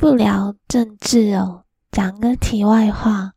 [0.00, 3.32] 不聊政治哦，讲个题外话。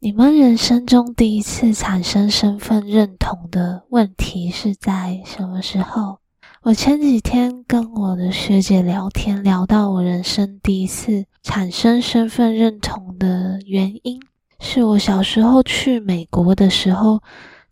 [0.00, 6.18] 你们人生中第一次产生身份认同的问题是在什么时候？
[6.60, 14.20] 我前几天跟我的学姐聊天，聊到我人生第一次产生身份认同的原因，
[14.60, 17.22] 是我小时候去美国的时候，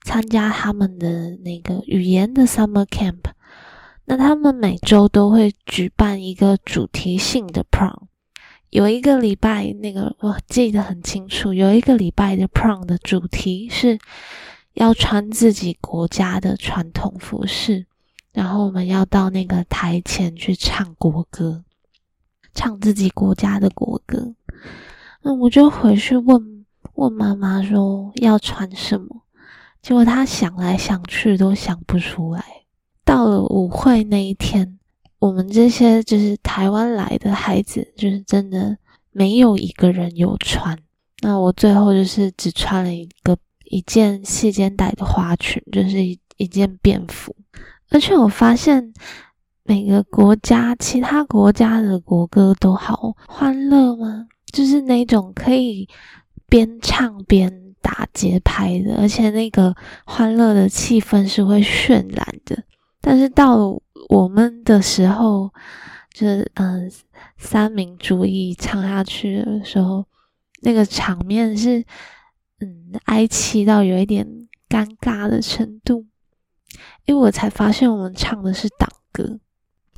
[0.05, 3.25] 参加他们的那个语言的 summer camp。
[4.07, 8.07] 那他们每周都会举办一个主题性的 prom。
[8.73, 11.53] 有一个礼拜，那个我记得很清楚。
[11.53, 13.99] 有一个礼拜的 prom 的主题是
[14.73, 17.85] 要穿自己国家的传统服饰，
[18.33, 21.63] 然后我们要到那个台前去唱国歌，
[22.55, 24.35] 唱自己国家的国歌。
[25.21, 29.21] 那我就回去问问妈妈说要穿什么，
[29.83, 32.43] 结果她想来想去都想不出来。
[33.05, 34.79] 到了舞会那一天。
[35.23, 38.77] 我们这些就是台湾来的孩子，就是真的
[39.13, 40.77] 没有一个人有穿。
[41.21, 47.33] 那我最后就是只穿了一个一件细肩带的花裙，就是一一件便服。
[47.91, 48.93] 而且我发现
[49.63, 54.27] 每个国家其他国家的国歌都好欢乐吗？
[54.51, 55.89] 就是那种可以
[56.49, 57.49] 边唱边
[57.81, 59.73] 打节拍的，而且那个
[60.05, 62.61] 欢乐的气氛是会渲染的。
[63.01, 63.81] 但是到了。
[64.09, 65.53] 我们的时候，
[66.13, 66.91] 就是嗯，
[67.37, 70.05] 三民主义唱下去的时候，
[70.63, 71.85] 那个场面是
[72.61, 74.27] 嗯哀戚到有一点
[74.69, 76.07] 尴尬的程度，
[77.07, 79.39] 因为我才发现我们唱的是党歌。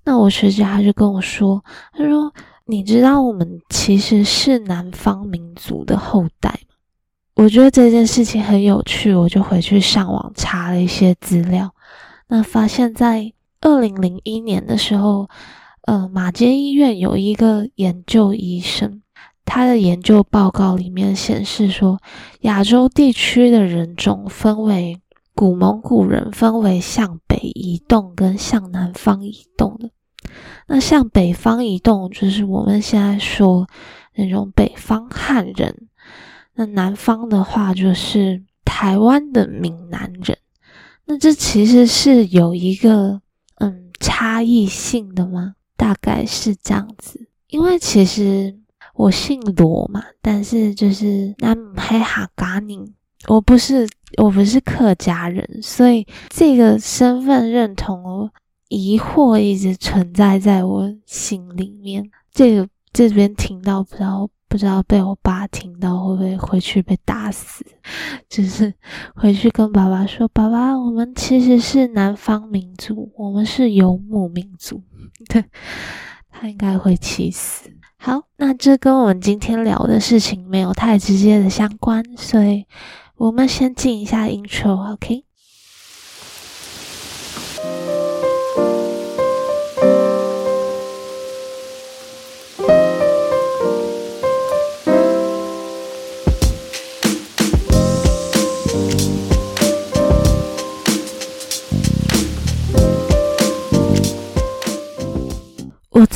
[0.05, 2.33] 那我学姐她就跟我说，她说
[2.67, 6.75] ：“你知道我们其实是南方民族的后代吗？”
[7.37, 11.75] 我觉得这件事情很有趣，我就回去上网查了一些资料，
[12.29, 13.33] 那发现，在
[13.65, 15.27] 二零零一年的时候，
[15.87, 19.01] 呃，马街医院有一个研究医生，
[19.47, 21.99] 他的研究报告里面显示说，
[22.43, 25.01] 亚洲地区的人种分为
[25.35, 29.89] 古蒙古人，分为向北移动跟向南方移动的。
[30.67, 33.67] 那向北方移动就是我们现在说
[34.15, 35.89] 那种北方汉人，
[36.55, 40.37] 那南方的话就是台湾的闽南人。
[41.07, 43.23] 那这其实是有一个。
[44.05, 45.55] 差异性的吗？
[45.79, 48.55] 大概是这样子，因为其实
[48.95, 52.87] 我姓罗嘛，但是就是南黑哈嘎宁，
[53.29, 53.89] 我不是
[54.19, 58.31] 我不是客家人，所以这个身份认同
[58.69, 62.11] 疑惑一直存在在我心里面。
[62.31, 64.29] 这个这边听到不知道。
[64.55, 67.67] 不知道被我爸听到会不会回去被打死？
[68.29, 68.73] 就是
[69.17, 74.81] 回去跟爸爸说：“爸爸，我们其实是南方民族，我们是游牧民族。
[75.29, 75.45] ”对
[76.31, 77.69] 他应该会气死。
[77.97, 82.65] 好，那这跟我们今天聊的事情没有太直接的相关，所以
[83.17, 85.25] 我们先进一下 intro，OK？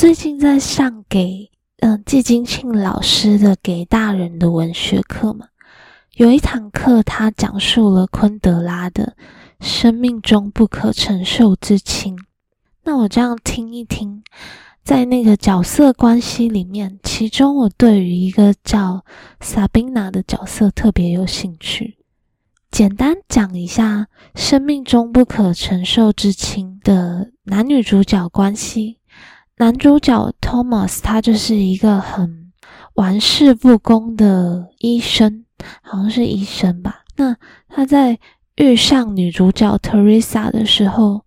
[0.08, 5.48] 最近在上给嗯季金庆老师的给大人的文学课嘛，
[6.14, 9.14] 有一堂课他讲述了昆德拉的
[9.60, 12.18] 生命中不可承受之轻。
[12.84, 14.22] 那我这样听一听，
[14.82, 19.04] 在那个角色关系里面，其中我对于一个叫
[19.40, 21.98] 萨宾娜的角色特别有兴趣。
[22.70, 28.97] 简单讲一下生命中不可承受之轻的男女主角关系。
[29.58, 32.52] 男主角 Thomas，他就是一个很
[32.94, 35.44] 玩世不恭的医生，
[35.82, 37.02] 好像是医生吧。
[37.16, 37.36] 那
[37.68, 38.20] 他在
[38.54, 41.22] 遇上女主角 Teresa 的时候，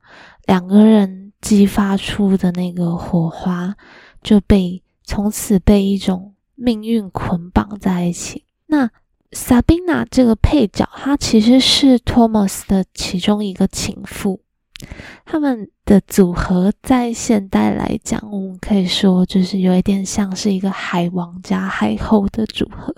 [0.46, 3.76] 两个人激发出的那个火花，
[4.24, 8.46] 就被从此被一种命运捆绑在一起。
[8.68, 8.90] 那
[9.32, 14.40] Sabina 这个配角，她其实是 Thomas 的其中一个情妇。
[15.26, 22.96] 他们的组合在现代来讲，我们可以说就是有一点像是一个海王加海后的组合。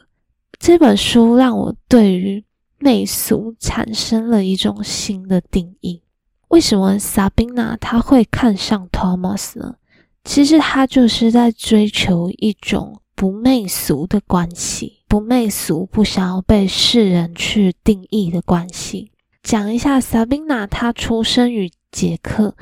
[0.60, 2.44] 这本书让我对于
[2.80, 6.02] 媚俗产生了一种新的定义。
[6.50, 9.76] 为什么 Sabina 他会看上 Thomas 呢？
[10.24, 19.12] 其实他就是在追求一种不媚俗的关系，不媚俗，不想要被世人去定义的关系。
[19.44, 22.56] 讲一下萨宾娜，她出生于捷克。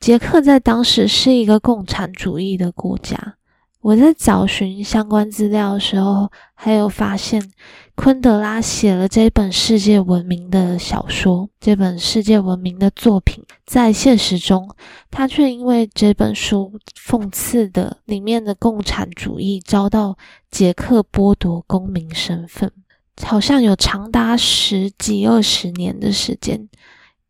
[0.00, 3.34] 捷克在当时是一个共产主义的国家。
[3.80, 7.50] 我在找寻相关资料的时候，还有发现
[7.96, 14.72] 昆德拉写了这本世界闻名的小说，这本世界闻名的作品，在现实中，
[15.10, 20.16] 他却因为这本书讽刺的里面的共产主义，遭到
[20.48, 22.70] 捷克剥夺公民身份，
[23.20, 26.68] 好像有长达十几二十年的时间，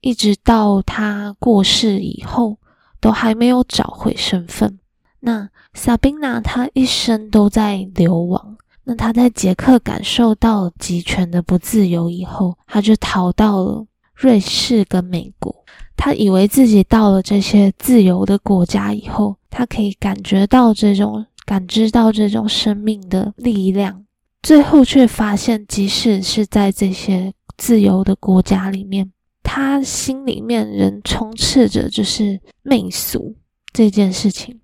[0.01, 2.59] 一直到他过世以后，
[3.01, 4.79] 都还没有找回身份。
[5.21, 8.57] 那萨宾娜她一生都在流亡。
[8.85, 15.55] 那她在捷克感受到集权的不自由以后，她就逃到了瑞士跟美国。
[15.97, 24.05] 她以为自己到了这些自由的国家以后，她可以感觉到这种感知到这种生命的力量。
[24.43, 29.13] 最后却发现，即使是在这些自由的国家里面，
[29.43, 33.37] 他心里面仍充斥着就是媚俗
[33.73, 34.61] 这件事情。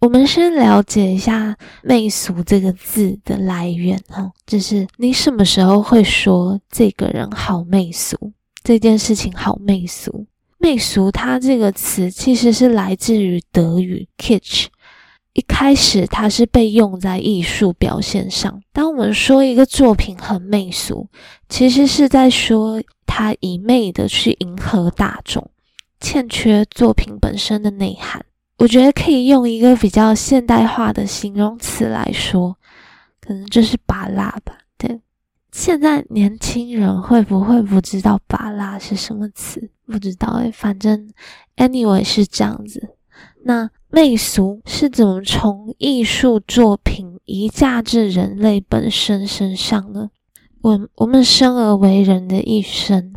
[0.00, 8.32] 我们先了解一下“媚俗”这个字的来源哈，就是你什么时候会说这个人好媚俗，
[8.62, 10.26] 这件事情好媚俗。
[10.58, 14.66] 媚俗它这个词其实是来自于德语 “kitsch”，
[15.36, 18.62] 一开始它是被用在艺术表现上。
[18.72, 21.06] 当我们说一个作品很媚俗，
[21.46, 25.50] 其实是在说它一昧的去迎合大众，
[26.00, 28.24] 欠缺作品本身的内涵。
[28.56, 32.56] 我觉得可以用一个比较现代化的形容词来说，
[33.20, 34.56] 可能就是“拔蜡”吧。
[34.78, 35.02] 对，
[35.52, 39.68] 现在年轻人会不会不知道“拔蜡”是什么词？
[39.84, 41.10] 不知道诶，反正
[41.56, 42.96] anyway 是这样子。
[43.44, 50.10] 那媚俗是怎么从艺术作品移嫁至人类本身身上呢？
[50.62, 53.14] 我我们生而为人的一生。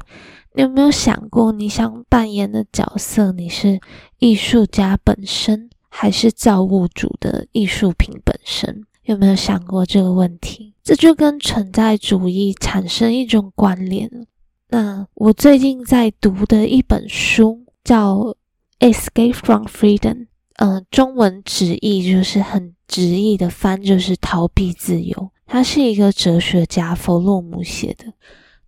[0.54, 3.80] 你有没有想过，你想扮演的角色，你是
[4.19, 8.83] 艺术家本身，还是造物主的艺术品本身？
[9.04, 10.74] 有没有想过这个问题？
[10.83, 14.27] 这就跟存在主义产生一种关联。
[14.69, 18.18] 那我最近在读的一本书叫
[18.80, 20.13] 《Escape from Freedom》，
[20.60, 25.32] 嗯，中文直译就是很直译的翻，就是逃避自由。
[25.46, 28.06] 它是一个哲学家弗洛姆写的。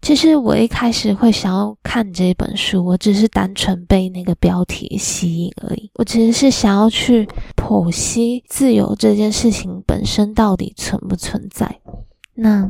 [0.02, 5.92] 其实我一开始会想要看这本书，我只是单纯被那个标题吸引而已。
[5.96, 11.80] 我其实是想要去剖析自由这件事情本身到底存不存在。
[12.34, 12.68] 那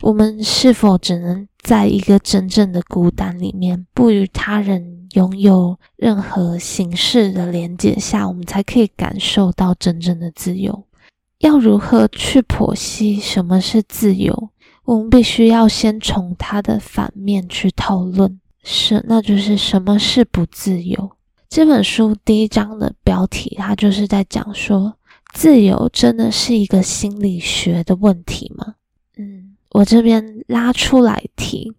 [0.00, 10.84] 我们是否只能在一个真正的孤单里面，不与他人拥有任何形式的连接下，我们才可以感受到真正的自由？
[11.38, 14.50] 要如何去剖析什么是自由？
[14.84, 21.10] 我们必须要先从它的反面去讨论，是，那就是什么是不自由。
[21.48, 24.94] 这本书第一章的标题，它就是在讲说，
[25.32, 28.74] 自由真的是一个心理学的问题吗？
[29.16, 31.72] 嗯，我这边拉出来提，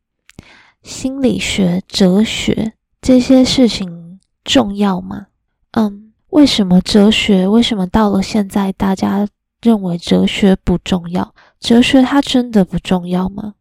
[0.84, 5.26] 心理学、哲学这些事情重要吗？
[5.72, 7.48] 嗯，为什么哲学？
[7.48, 9.28] 为什么到了现在，大家
[9.62, 11.34] 认为哲学不重要？
[11.60, 13.56] 哲学它真的不重要吗？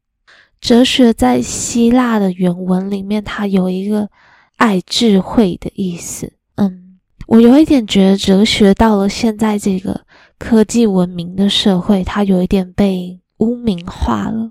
[0.61, 4.11] 哲学在希腊的原文里面，它有一个
[4.57, 6.31] 爱智慧的意思。
[6.57, 10.03] 嗯，我有一点觉得哲学到了现在这个
[10.39, 14.51] 科技文明的社会，它有一点被污名化了。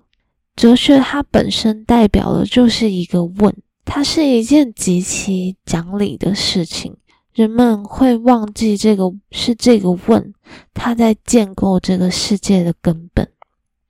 [0.55, 3.55] 哲学它本身代表的就是一个问，
[3.91, 6.95] 它是一件极其讲理的事情。
[7.33, 10.31] 人们会忘记这个是这个问，
[10.75, 13.27] 它在建构这个世界的根本。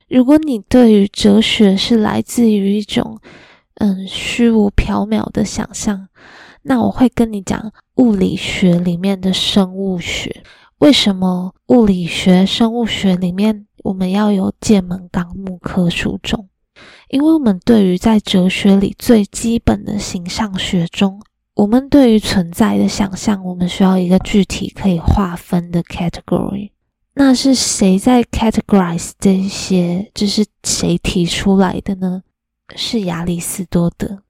[0.08, 3.20] 如果你对于哲学是来自于一种
[3.74, 6.08] 嗯虚无缥缈的想象，
[6.62, 10.42] 那我会跟你讲物理学里面的生物学。
[10.78, 16.48] 为什么物理学、生物学里面我们要有界门纲目科属种？
[17.10, 21.20] 因为我们对于在哲学里最基本的形象学中，
[21.54, 26.70] 我们对于存在的想象，我们需要一个具体可以划分的 category。
[27.14, 30.10] 那是谁在 categorize 这些？
[30.14, 32.22] 这是谁提出来的呢？
[32.76, 34.22] 是亚里士多德。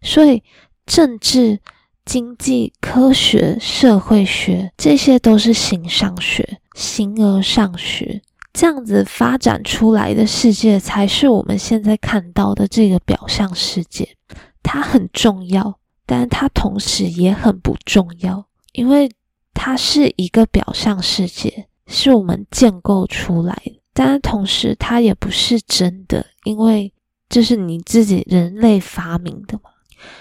[0.00, 0.42] 所以，
[0.86, 1.60] 政治、
[2.06, 8.22] 经济、科学、社会学，这些都是形上学、形而上学，
[8.58, 14.16] 这样子发展出来的世界，才是我们现在看到的这个表象世界。
[14.64, 19.08] 它很重要，但它同时也很不重要，因为
[19.54, 21.68] 它是一个表象世界。
[21.86, 26.92] 是我们建构出来的，但同时它也不是真的，因为
[27.28, 29.70] 这是你自己人类发明的嘛。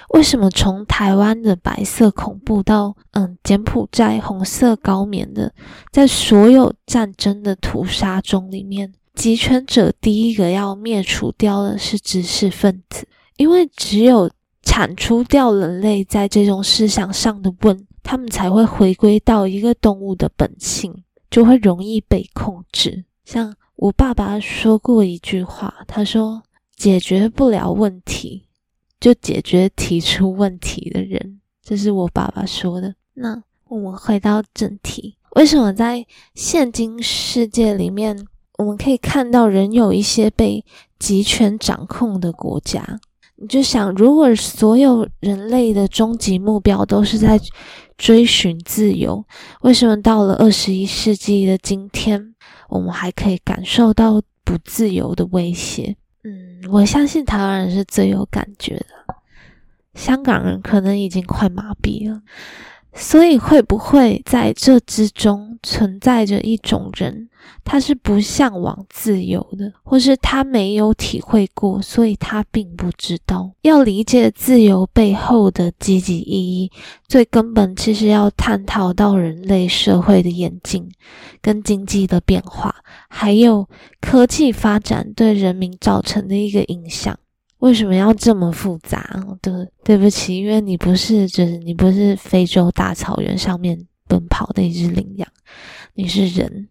[0.09, 5.53] 为什么从台湾的白色恐怖到嗯柬埔寨红色高棉的，
[5.91, 13.07] 在所有战争的屠杀中里面，集权者第一个要灭除掉的是知识分子，
[13.37, 14.29] 因为只有
[14.63, 23.05] 铲除掉人类在这种思想上的问，他们才会回归到一个动物的本性，就会容易被控制。
[23.25, 26.41] 像我爸爸说过一句话，他说
[26.75, 28.46] ：“解决不了问题。”
[28.99, 32.95] 就解决提出问题的人，这是我爸爸说的。
[33.13, 38.27] 那我们回到正题，为什么在现今世界里面，
[38.57, 40.63] 我们可以看到仍有一些被
[40.97, 42.99] 集权掌控的国家？
[43.39, 47.39] 你就想，如果所有人类的终极目标都是在
[47.95, 49.23] 追寻自由，
[49.61, 52.33] 为什么到了二十一世纪的今天，
[52.67, 55.95] 我们还可以感受到不自由的威胁？
[56.27, 58.85] 嗯，我相信台湾人是最有感觉的，
[59.93, 62.21] 香港人可能已经快麻痹了。
[62.97, 67.29] 所以，会不会在这之中存在着一种人，
[67.63, 73.51] 他是不向往自由的，或是他没有体会过，所以他并不知道。
[73.61, 76.71] 要理解自由背后的积极意义，
[77.07, 80.89] 最根本其实要探讨到人类社会的演进，
[81.39, 82.75] 跟经济的变化，
[83.09, 83.69] 还有
[84.01, 87.15] 科技发展对人民造成的一个影响。
[87.59, 89.23] 为什么要这么复杂？
[89.41, 95.27] 对，对不起，因为你不是，就是你不是非洲大草原上面奔跑的一只羚羊，
[95.95, 96.69] 你是人。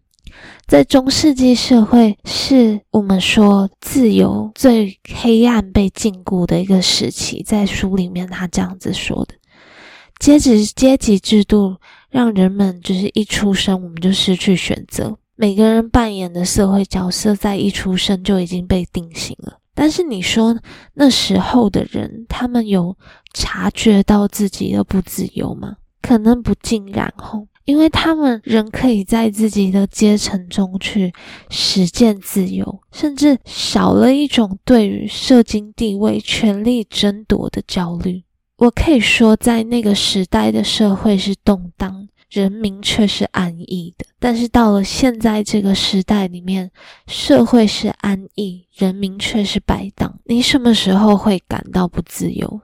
[0.67, 7.41] 在中世纪社会，是我们说自由最黑暗、被禁锢的一个时期。
[7.41, 9.33] 在书里面，他这样子说的：
[10.19, 11.77] 阶级阶级制度
[12.09, 19.57] 让人们就是一出生我们就失去选择，每个人扮演的社会角色在一出生就已经被定型了。
[19.79, 20.59] 但是你说
[20.95, 22.97] 那时候的人，他们有
[23.31, 25.75] 察觉到自己的不自由吗？
[26.01, 31.13] 可能不尽然后，因为他们仍可以在自己的阶层中去
[31.51, 38.23] 实践自由，甚至少了一种对于社经地位、权力争夺的焦虑。
[38.57, 42.07] 我可以说，在那个时代的社会是动荡。
[42.29, 46.69] 人民却是安逸的，但是到了现在这个时代里面，
[47.07, 50.19] 社会是安逸，人民却是摆荡。
[50.25, 52.61] 你什么时候会感到不自由？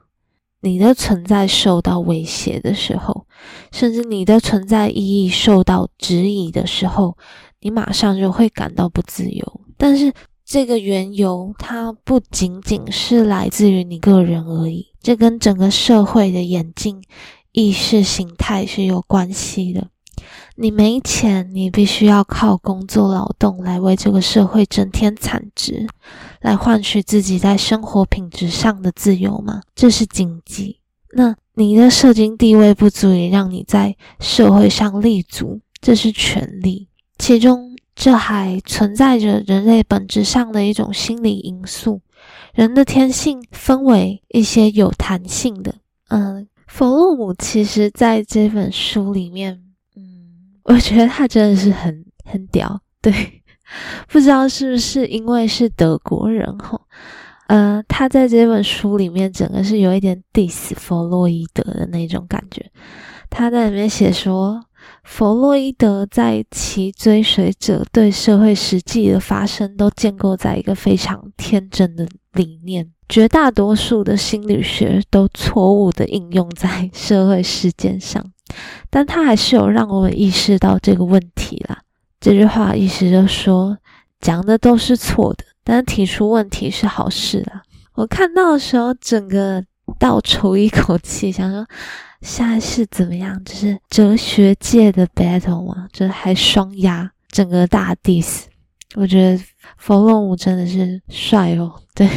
[0.59, 3.25] 你的存在受到威胁的时候，
[3.71, 7.17] 甚至你的存在意义受到质疑的时候，
[7.61, 9.61] 你马上就会感到不自由。
[9.77, 10.13] 但是
[10.45, 17.01] 这个缘由，它不仅仅是来自于你个人而已，这跟整个社会的演进。
[17.53, 19.87] 意识形态是有关系的。
[20.55, 25.87] 你没钱，你必须要靠工作劳动来为这个社会增添产值，
[26.41, 29.61] 来换取自己在生活品质上的自由吗？
[29.73, 30.79] 这是经济。
[31.13, 36.87] 那你的社经地位不足以让你在社会上立足，这是权利。
[37.17, 42.01] 其中，这还存在着人类本质上的一种心理因素。
[42.53, 45.75] 人的天性分为一些有弹性的，
[46.09, 46.47] 嗯。
[46.73, 49.61] 弗洛姆其实在这本书里面，
[49.95, 52.81] 嗯， 我觉得他真的是很很屌。
[52.99, 53.13] 对，
[54.07, 56.81] 不知道是不是因为是德国人哈，
[57.45, 62.71] 呃，他在这本书里面整个是有一点 diss 弗洛伊德的那种感觉。
[63.29, 64.59] 他在里面写说，
[65.03, 72.91] 弗洛伊德在其追随者对社会实际的发生都建构在一个非常天真的理念。
[73.13, 78.25] 绝大多数的心理学都错误的应用在社会事件上，
[78.89, 81.79] 但他还是有让我们意识到这个问题啦。
[82.19, 83.77] 这句话意思就说，
[84.19, 87.61] 讲的都是错的，但提出问题是好事啦。
[87.93, 89.63] 我看到的时候，整个
[89.99, 91.63] 倒抽一口气，想说
[92.21, 93.39] 下一次怎么样？
[93.45, 98.45] 就是哲学界的 battle 嘛，就是还双压整个大 diss。
[98.95, 99.43] 我觉得
[99.77, 102.09] 弗洛姆真的是帅哦，对。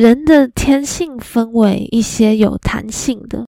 [0.00, 3.44] 人的天性分为一些有弹性的，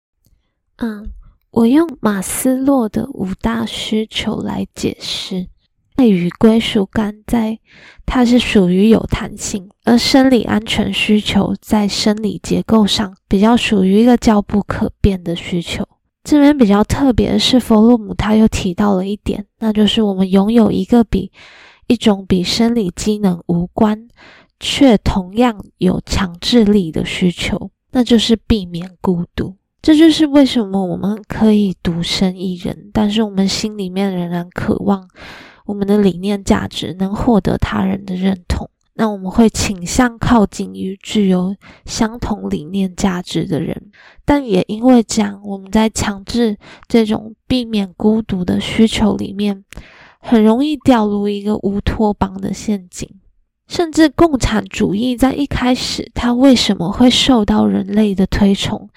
[0.76, 1.10] 嗯，
[1.50, 5.46] 我用马斯洛的五大需求来解释，
[5.96, 7.58] 爱与归属感在
[8.04, 15.88] 它是属于有弹性，而生理安全需求在生理结构上比较属于一个较不可变的需求。
[16.22, 21.32] 这边比较特别的是，弗洛姆他又提到了一点，那就是我们拥有一个比
[21.86, 24.08] 一种比生理机能无关。
[24.62, 29.56] 却同样有强制力的需求，那就是避免孤独。
[29.82, 35.08] 这就是为什么我们可以独身一人，但是我们心里面仍然渴望
[35.66, 38.70] 我们的理念价值能获得他人的认同。
[38.94, 43.90] 那我们会倾向靠近于具有相同理念价值的人，
[44.24, 49.64] 但也因为这样，我们在强制这种避免孤独的需求里面，
[50.20, 53.08] 很容易掉入一个乌托邦的陷阱。
[53.68, 58.88] 甚至共产主义在一开始，它为什么会受到人类的推崇，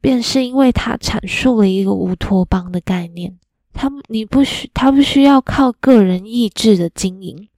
[0.00, 3.36] 便是因为它阐述了一个乌托邦的概念。
[3.72, 7.48] 它你不需，它不需要靠个人意志的经营。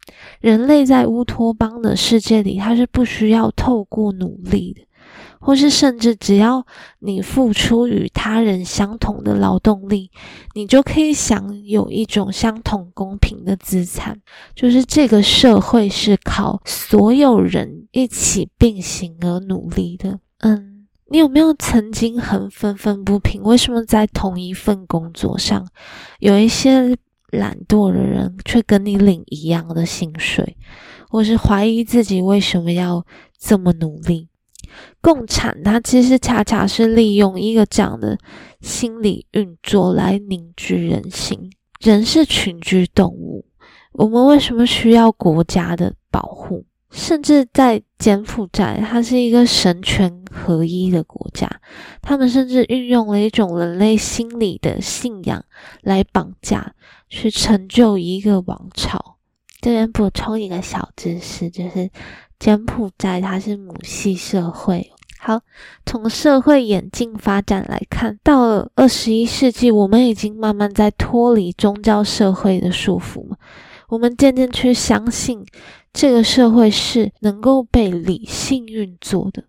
[0.41, 4.83] 人类在乌托邦的世界里，它是不需要透过努力的，
[5.41, 6.67] 或是甚至只要
[7.01, 10.11] 你付出与他人相同的劳动力，
[10.55, 14.21] 你就可以享有一种相同公平的资产。
[14.55, 20.19] 就是这个社会是靠所有人一起并行而努力的。
[20.39, 23.43] 嗯，你有没有曾经很愤愤不平？
[23.43, 25.67] 为什么在同一份工作上，
[26.19, 26.97] 有一些？
[27.31, 30.57] 懒惰的人却跟你领一样的薪水，
[31.09, 33.05] 或是怀疑自己为什么要
[33.37, 34.29] 这么努力。
[35.01, 38.19] 共产，它其实恰恰是利用一个这样的
[38.61, 41.51] 心理运作来凝聚人心。
[41.81, 43.45] 人是群居动物，
[43.93, 46.65] 我们为什么需要国家的保护？
[46.91, 51.51] 甚至在柬埔寨，它是一个神权合一的国家，
[52.01, 55.45] 他们甚至运用了一种人类心理的信仰
[55.83, 56.75] 来绑架，
[57.09, 59.17] 去成就一个王朝。
[59.61, 61.91] 这边补充一个小知识，就是
[62.45, 64.93] 柬埔寨它是母系社会。
[65.19, 65.41] 好，
[65.87, 73.25] 从社会演进发展来看，到了二十一世纪，我们已经慢慢在脱离宗教社会的束缚，
[73.89, 75.43] 我们渐渐去相信。
[75.95, 79.45] 这个社会是能够被理性运作的。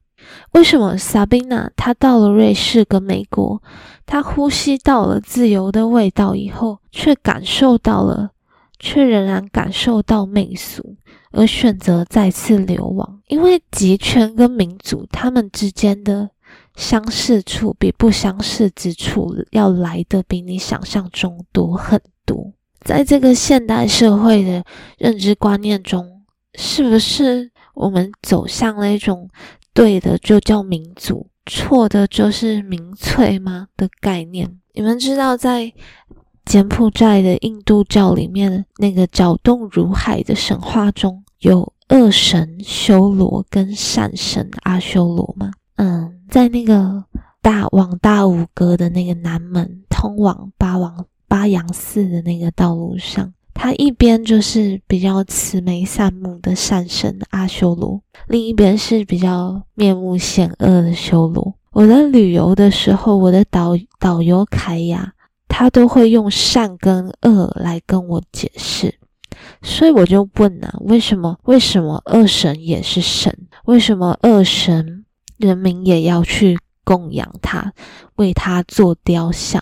[0.53, 3.61] 为什么萨宾娜她到了瑞士跟美国，
[4.05, 8.31] 她呼吸到了自由的味道以后，却感受到了，
[8.79, 10.95] 却仍然感受到媚俗，
[11.35, 13.21] 而选择再次流亡？
[13.27, 16.29] 因为集权跟民主他们之间的
[16.75, 22.53] 相似处，比不相似之处要来的比你想象中多很多。
[22.81, 24.63] 在这个现代社会的
[24.97, 26.13] 认知观念中。
[26.57, 29.29] 是不是我们走向了一种
[29.73, 34.57] 对的就叫民主，错的就是民粹吗的概念？
[34.71, 35.73] 你们知道，在
[36.45, 45.51] 柬埔寨的印度教里面，那个搅动如海的神话中有恶神修罗跟善神阿修罗吗？
[45.75, 47.03] 嗯，在那个
[47.41, 53.33] 大往大五阁的那个南门，通往八王八阳寺的那个道路上。
[53.53, 61.53] 他一边就是比较慈眉善目的善神阿修罗，另一边是比较面目险恶的修罗。
[61.71, 65.13] 我在旅游的时候，我的导导游凯亚，
[65.47, 68.93] 他都会用善跟恶来跟我解释，
[69.65, 73.35] 所以我就问啊，为什么为什么恶神也是神？
[73.65, 75.03] 为什么恶神
[75.37, 77.73] 人民也要去供养他，
[78.15, 79.61] 为他做雕像？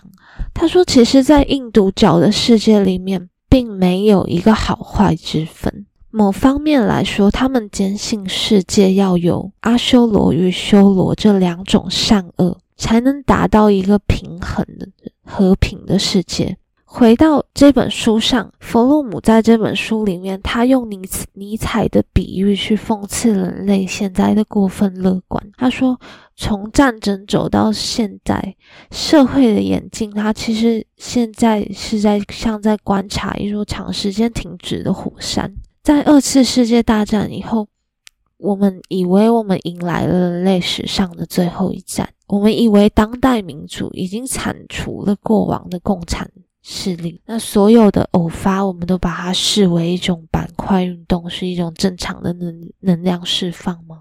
[0.52, 3.30] 他说，其实，在印度教的世界里面。
[3.46, 5.86] 并没有一个好坏之分。
[6.10, 14.88] 某方面来说，他们坚信世界要有阿修罗与修罗这两种善恶，才能达到一个平衡的
[15.24, 16.56] 和平的世界。
[16.96, 21.00] 回到这本书上，弗洛姆在这本书里面，他用尼
[21.32, 25.44] 尼采的比喻去讽刺人类现在的过分乐观。
[25.56, 25.98] 他说，
[26.36, 28.54] 从战争走到现在，
[28.92, 35.52] 社会的演进，它其实现在是在像在观察一座长时间停止的火山。
[35.82, 37.66] 在二次世界大战以后，
[38.36, 46.30] 我们以为我们迎来了人类史上的最后一战，我们以为当代民主已经铲除了过往的共产。
[46.66, 54.00] 势力，那所有的偶发，我们都把它视为一种板块运动，是一种正常的能能量释放吗？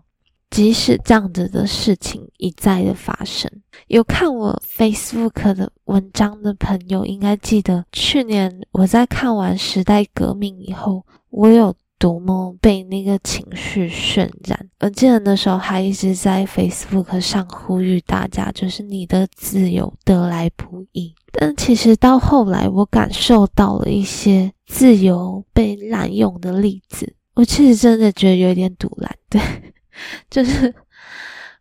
[0.50, 3.52] 即使这样子的事情一再的发生，
[3.88, 11.76] 有看我 Facebook 的文章的朋友，应该记得去年我在看完时代革命以后，我有。
[12.04, 14.70] 多么被那个情绪渲染！
[14.82, 21.16] 我记得那时候还一直在 Facebook 上呼吁大家，就是你的自由得来不易。
[21.32, 27.16] 但其实到后来，我感受到了一些自由被滥用的例子。
[27.36, 29.42] 我其实真的觉得有点堵然， 对，
[30.30, 30.76] 就是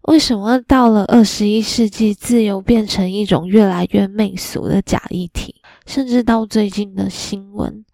[0.09, 5.55] 为什么到了二十一世纪，自由变成一种越来越媚俗的假议题？
[5.87, 7.85] 甚至到最近的新闻，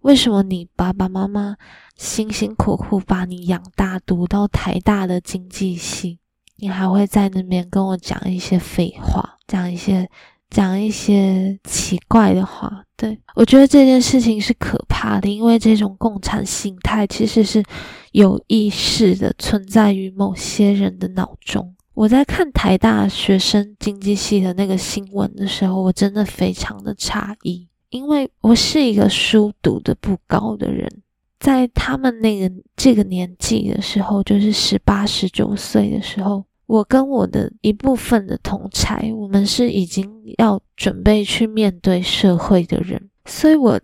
[0.00, 1.56] 为什么你爸爸妈妈？
[2.02, 6.18] 辛辛苦苦把你养大，读到台大的经济系，
[6.56, 10.10] 你还会在那边跟我讲一些废话，讲一些
[10.50, 12.84] 讲一些奇怪的话。
[12.96, 17.62] 对我觉得这件事情是可怕的，因为这种共产心态其实是
[18.10, 21.72] 有意识的存在于某些人的脑中。
[21.94, 31.01] 我在看台大学生经济系的那个新闻的时候，我真的非常的诧异，因为我是一个书读的不高的人，
[31.42, 43.80] 在他们那个这个年纪的时候，就是十八、十九岁的时候，我跟我的一部分的同才，我们是已经要准备去面对社会的人，所以我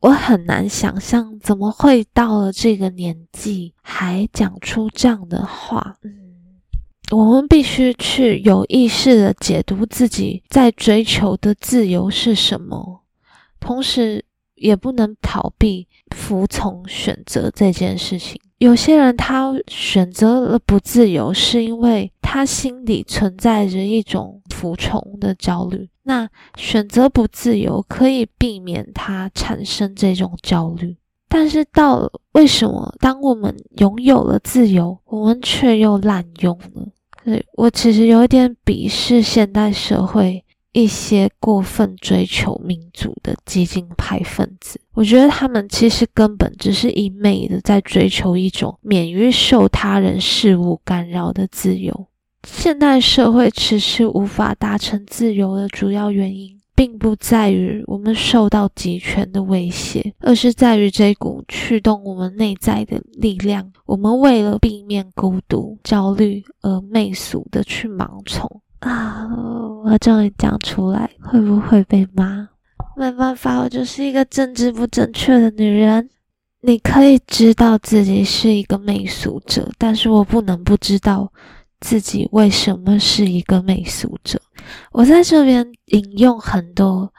[0.00, 6.20] 我很难想象怎么会到了这个年纪还讲出这样的话，嗯。
[7.10, 13.02] 我们必须去有意识的解读自己在追求的自由是什么，
[13.60, 14.24] 同时
[14.62, 18.40] 也不能逃避服从选择这件事情。
[18.58, 25.88] 有些人他选择了不自由，是因为他心里存在着一种服从的焦虑。
[26.04, 30.96] 那选择不自由可以避免他产生这种焦虑，
[31.28, 36.86] 但是到了为什么当我们拥有了自由，我们却又滥用了？
[37.24, 52.06] 对我其实有一点鄙视现代社会一些过分追求民主的激进派分子，我觉得他们其实根本只是一昧的在追求一种免于受他人事物干扰的自由。
[52.46, 56.58] 现代社会迟迟无法达成自由的主要原因。
[56.74, 63.70] 并不在于我们受到集权的威胁，而是在于这股驱动我们内在的力量。
[63.84, 68.50] 我们为了避免孤独、焦虑而媚俗的去盲从
[68.82, 69.28] 啊！
[69.84, 72.48] 我终于讲出来，会不会被骂？
[72.96, 76.08] 没办法，我就是一个政治不正确的女人。
[76.60, 81.32] 你可以知道自己是一个媚俗者，但是我不能不知道。
[81.80, 84.40] 自己为什么是一个媚俗者？
[84.92, 87.12] 我在这边引用很多，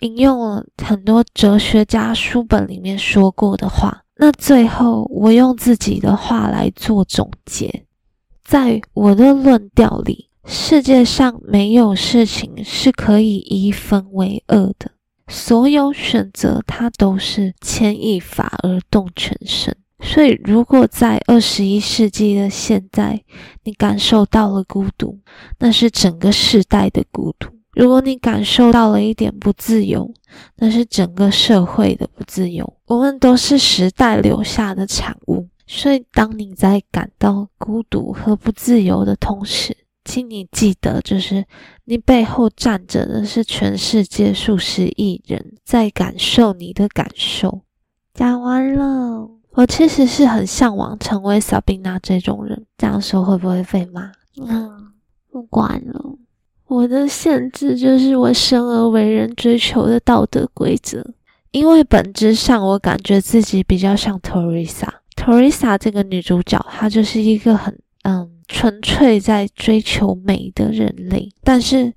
[0.00, 4.02] 引用了很多哲学家书本里面说过的话。
[4.16, 7.84] 那最后，我用自己的话来做总结。
[8.42, 14.92] 在我的论调里，世界上没有事情是可以一分为二的，
[15.26, 19.76] 所有选择它都是牵一发而动全身。
[20.00, 23.20] 所以，如果在二十一世纪的现在，
[23.64, 25.18] 你感受到了孤独，
[25.58, 30.12] 那是整个时代的孤独；如果你感受到了一点不自由，
[30.56, 32.72] 那是整个社会的不自由。
[32.86, 35.48] 我们都是时代留下的产物。
[35.66, 41.44] 所以，当你在感到孤独和不自由的同时，请你记得，就是
[41.84, 47.60] 你背后站着的是全世界数十亿人在感受你的感受。
[48.14, 49.28] 讲完了。
[49.50, 54.12] 我其实是很向往成为小冰娜这种人，这样说会不会被骂？
[54.36, 54.92] 嗯，
[55.30, 56.18] 不管了。
[56.66, 61.02] 我的限制就是我生而为人追求的道德规则，
[61.52, 64.88] 因为本质上我感觉自己比较像 Teresa。
[65.16, 71.28] Teresa 这个女主角，她就是一个很嗯纯粹在追求美的人类。
[71.42, 71.92] 但是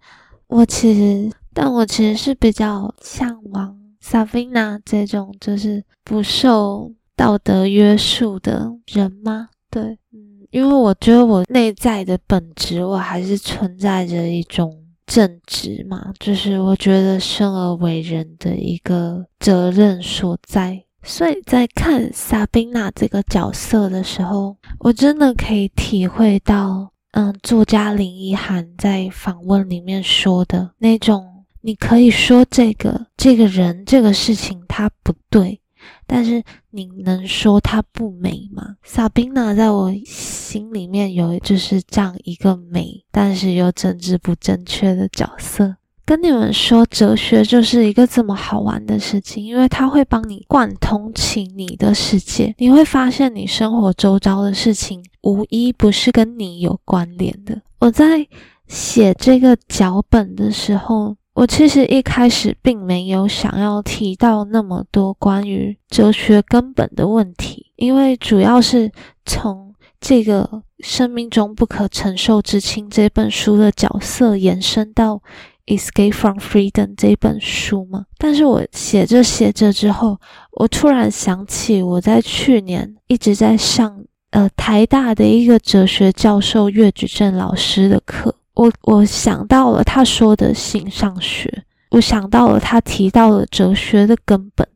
[0.48, 6.92] 我其实，但我其实是比较向往萨宾娜这种，就是不受。
[7.20, 9.50] 道德约束的人吗？
[9.70, 9.84] 对，
[10.14, 14.74] 嗯，因为我觉得我内在的本质，我还是存在着一种
[15.06, 20.82] 正直嘛，就是我觉得生而为人的一个责任所在。
[21.04, 35.62] 所以在看萨宾娜这个角色的时候，我真的可以体会到，嗯，作家林一涵在访问里面说的那种，你可以说这个这个人这个事情他不对。
[36.06, 38.76] 但是你能说他不美吗？
[38.84, 45.76] 萨宾娜在我心里面有就是这样一个美，但是又政治不正确的角色。
[46.10, 52.52] 跟你们说，哲学就是一个这么好玩的事情，因为它会帮你贯通起你的世界。
[52.58, 57.62] 你会发现，你生活周遭的事情无一不是跟你有关联的。
[57.78, 58.28] 我在
[58.68, 61.16] 写这个脚本的时候。
[61.36, 68.92] 我其实一开始并没有想要提到那么多关于哲学根本的问题，因为主要是
[69.26, 70.44] 从这个
[70.80, 75.16] 《生命中不可承受之轻》这本书的角色延伸到
[75.70, 78.06] 《Escape from Freedom》这本书吗。
[78.18, 80.20] 但是我写着写着之后，
[80.52, 88.36] 我突然想起我在去年一直在上呃台大的一个哲学教授岳举正老师的课。
[88.56, 94.68] 我我想到了他说的形上学，我想到了他提到了哲学的根本，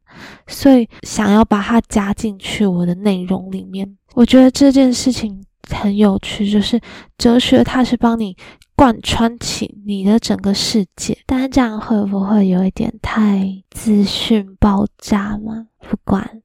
[0.47, 3.97] 所以想要把它加进去我的内容里面。
[4.13, 6.79] 我觉得这件事情很有趣，就是
[7.17, 8.37] 哲学它是帮你
[8.83, 11.17] 贯穿起你的整个世界。
[11.25, 15.67] 但是这样会不会有一点太资讯爆炸吗？
[15.79, 16.41] 不管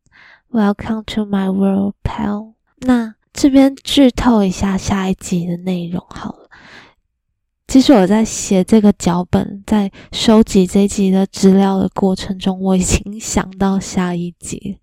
[0.52, 2.52] ，Welcome to my world, pal。
[2.82, 6.48] 那这边剧透一下下一集的内容好了。
[7.66, 14.78] 其实我在写这个脚本，在收集这一集的资料的过程中，我已经想到下一集，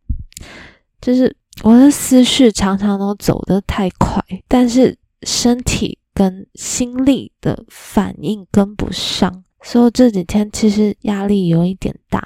[1.00, 12.26] 就是我的思绪常常都走得太快，但是身体跟心力的反应跟不上，所以这几天其实压力有一点大。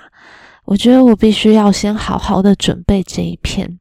[0.64, 3.80] 我觉得我必须要先好好的准备这一篇。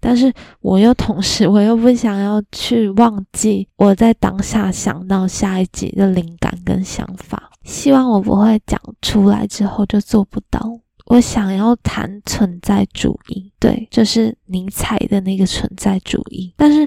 [0.00, 7.50] 但是我又同时，我又不想要去忘记我在当下想到下一集的灵感跟想法。
[7.64, 10.60] 希望我不会讲出来之后就做不到。
[11.06, 16.54] 我想要谈存在主义，对，就是尼采的那个存在主义。
[16.56, 16.86] 但是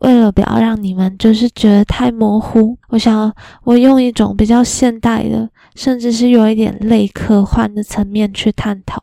[0.00, 3.34] 为了不要让你们就是觉得太模糊，我想
[3.64, 9.02] 我用一种比较现代的，甚至是有一点类科幻的层面去探讨。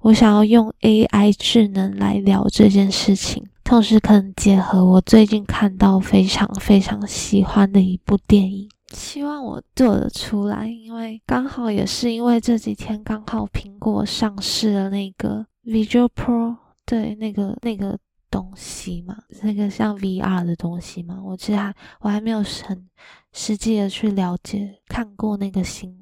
[0.00, 10.66] 我想要用 AI 智能来聊这件事情，同时可能结合我最近看到非常非常喜欢的一部电影，希望我做得出来。
[10.66, 17.96] 因为刚好也是因为这几天刚好苹果上市了那个 Visual Pro，对，那个那个
[18.32, 22.88] 东西嘛，那个像 VR 的东西嘛，我其实还我还没有很
[23.32, 25.94] 实际的去了解看过那个新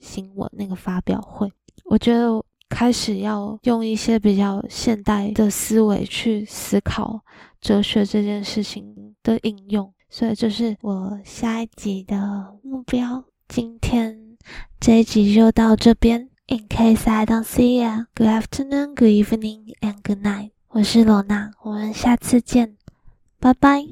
[0.00, 1.52] 新闻那个发表会，
[1.84, 2.42] 我觉得。
[2.66, 7.20] 开始要用一些比较现代的思维去思考
[7.60, 13.22] 哲学这件事情的应用，所以这是我下一集的目标。
[13.46, 14.18] 今天
[14.80, 16.30] 这一集就到这边。
[16.48, 20.53] In case I don't see you, good afternoon, good evening, and good night。
[20.74, 22.76] 我是罗娜，我们下次见，
[23.38, 23.86] 拜拜。